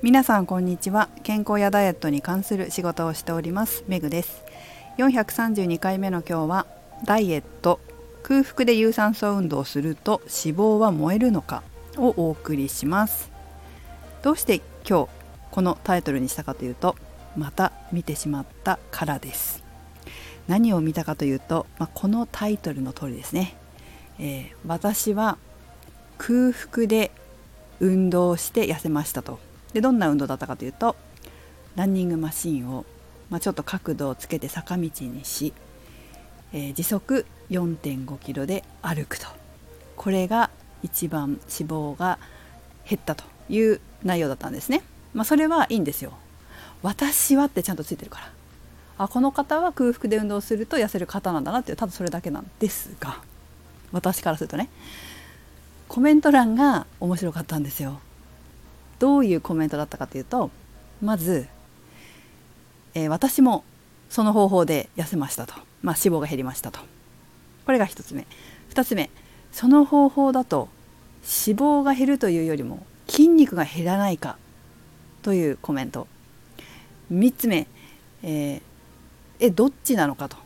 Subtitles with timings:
[0.00, 1.08] 皆さんこんにちは。
[1.24, 3.82] 健康やダイエットに関する仕事をしております。
[3.88, 4.44] メグです。
[4.96, 6.66] 432回目の今日は
[7.04, 7.80] ダイエット
[8.22, 11.64] 空腹で有酸素運動をすると脂肪は燃えるのか
[11.96, 13.32] をお送りします。
[14.22, 15.08] どうして今日
[15.50, 16.94] このタイトルにしたかというと
[17.36, 19.64] また見てしまったからです。
[20.46, 23.56] 何を見たかというと、まあ、このタイトルの通りですね、
[24.20, 25.38] えー、私は
[26.18, 27.10] 空腹で
[27.80, 29.47] 運動して痩せましたと。
[29.72, 30.96] でどんな運動だったかというと
[31.76, 32.84] ランニングマシンを、
[33.30, 35.52] まあ、ちょっと角度をつけて坂道にし、
[36.52, 39.26] えー、時速4.5キロで歩くと
[39.96, 40.50] これが
[40.82, 42.18] 一番脂肪が
[42.88, 44.82] 減ったという内容だったんですね。
[45.12, 46.12] まあ、それはいいんですよ。
[46.82, 48.32] 私はってちゃんとついてるから。
[48.98, 53.20] あこの方は空腹で運動すると痩せる方なんだなっていうただそれだけなんですが
[53.92, 54.68] 私からするとね
[55.86, 58.00] コメント欄が面白かったんですよ。
[58.98, 60.50] どういうコメントだったかというと
[61.00, 61.46] まず、
[62.94, 63.64] えー、私も
[64.08, 66.80] その方法で痩せましたと、まあ、脂肪が減りましたと。
[67.66, 68.26] これが1つ目。
[68.70, 69.10] 2つ目。
[69.52, 70.68] その方法だと
[71.22, 74.38] 脂肪が減るというよりも筋肉が減らないか
[75.22, 76.06] というコメント。
[77.12, 77.66] 3つ目、
[78.22, 78.62] えー、
[79.40, 80.36] えどっちなのかと。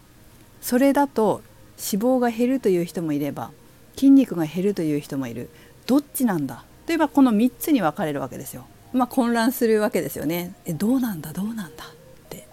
[0.60, 1.42] それだと
[1.78, 3.50] 脂肪が減るという人もいれば
[3.94, 5.48] 筋肉が減るという人もいる。
[5.86, 8.66] どっちなんだといえばこの3つに分かれるわけですよ。
[8.92, 10.54] まあ、混乱するわけですよね。
[10.64, 11.32] えどうなんだ？
[11.32, 11.84] どうなんだ？
[11.84, 11.88] っ
[12.28, 12.46] て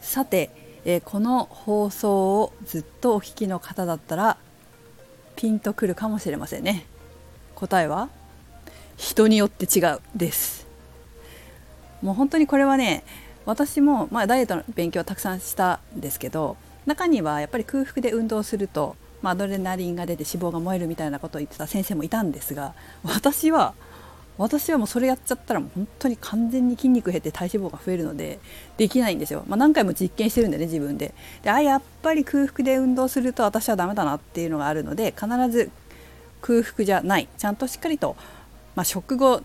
[0.00, 0.50] さて、
[0.84, 4.36] え、この放送をずっとお聞きの方だったら
[5.36, 6.86] ピンとくるかもしれませんね。
[7.54, 8.08] 答えは？
[8.96, 10.66] 人によって違うです。
[12.02, 13.04] もう本当にこれはね
[13.44, 16.56] 私も、まあ、ダイエットの勉強はたくさんしたんですけど
[16.86, 23.74] 中にはやっぱり空腹で運動するとまあ、アドレナリンが出て脂肪が燃えるみたいなことを言ってた先生もいたんですが私は
[24.38, 28.38] 私はもうそれやっちゃったらもう本当に完全に筋肉減って体脂肪が増えるので
[28.78, 31.12] できないんですよ、まあ、何回も実験してるんでね自分で。
[31.42, 35.70] であやっぱり空腹で運動すると私はダメだなっていうのがあるので必ず
[36.40, 38.16] 空腹じゃないちゃんとしっかりと、
[38.76, 39.42] まあ、食後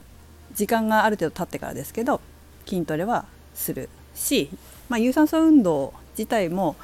[0.54, 2.22] 時間がある程度経ってからですけど
[2.66, 3.90] 筋トレはする。
[4.14, 4.50] し、
[4.88, 6.78] まあ、有酸素運動自体も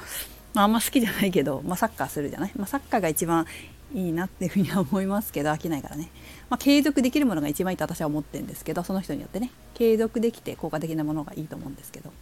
[0.54, 3.46] まあ、あんま好きじゃないけど、まあ、サッカーするじゃない、まあ、サッカーが一番
[3.94, 6.08] いいなっていうふうには思いますけど飽きないからね、
[6.48, 9.50] まあ、継続できるものが一番いいと私は思ってるんですけどその人によってね。
[9.74, 12.12] 継続できて効果的なものがいいと思うんですけど、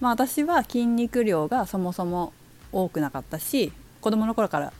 [0.00, 2.32] まあ、私は筋肉量がそもそも
[2.72, 4.72] 多くなかったし子供の頃から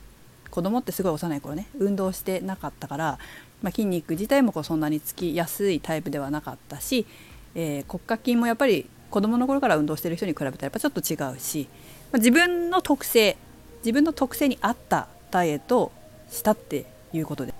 [0.49, 1.67] 子供ってすごい幼い頃ね。
[1.77, 3.19] 運動してなかったから、
[3.61, 7.07] まあ、筋肉自体もこうそんなにつきやすいタイプではなかったし、
[7.55, 11.67] えー、骨格筋もやっぱり子供の頃から運動してる人に比べたらやっぱちょっと違うし
[12.13, 13.37] 自分の特性
[13.79, 15.91] 自分の特性に合ったダイエットを
[16.29, 17.53] したっていうことで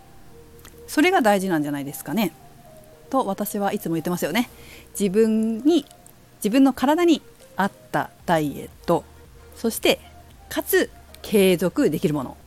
[0.87, 2.33] それが大事なんじゃないですかね。
[3.09, 4.49] と私はいつも言ってますよね。
[4.99, 5.85] 自分に
[6.37, 7.21] 自分の体に
[7.55, 9.03] 合ったダイエット
[9.55, 9.99] そして
[10.49, 12.37] かつ継続できるもの。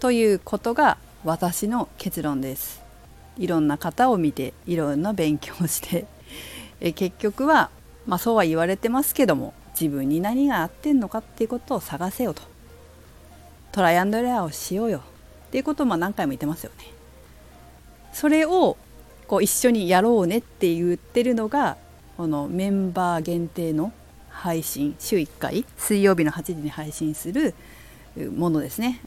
[0.00, 2.82] ということが私の結論です。
[3.38, 6.06] いろんな方を見ていろんな勉強をして
[6.80, 7.70] え結局は
[8.06, 12.42] まあそうは言われてますけども自分に何が合ってんのかっていうことを探せよと
[13.72, 15.02] トライアンドエラーをしようよ
[15.48, 16.86] っていうことをまあ何回も言ってますよね。
[18.12, 18.78] それを
[19.26, 21.76] こう一緒にやろうねって言ってるのが
[22.16, 23.92] このメンバー限定の
[24.30, 27.54] 配信週1回水曜日の8時に配信する
[28.34, 29.00] ものですね。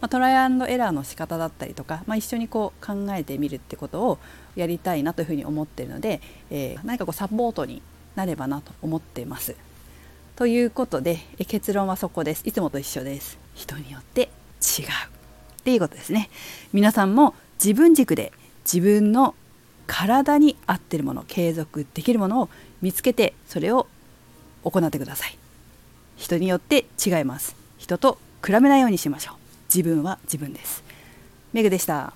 [0.00, 4.18] まあ、トライアンドエラーの仕方だったりとか、まあ、一緒にこう考えてみるってことを
[4.54, 7.82] やりたいなというふうに思ってるので、えー、何かこうサポートに
[8.14, 9.54] なればなと思ってます。
[10.36, 12.42] ということで結論はそこです。
[12.44, 13.38] いつもと一緒です。
[13.54, 14.28] 人によって
[14.78, 14.84] 違う。
[14.84, 14.88] っ
[15.64, 16.28] ていうことですね。
[16.74, 18.32] 皆さんも自分軸で
[18.70, 19.34] 自分の
[19.86, 22.48] 体に合ってるもの継続できるものを
[22.82, 23.86] 見つけてそれを
[24.62, 25.38] 行ってください。
[26.16, 27.56] 人によって違います。
[27.78, 29.36] 人と比べないようにしましょう。
[29.74, 30.84] 自分は自分です。
[31.54, 32.12] メグでした。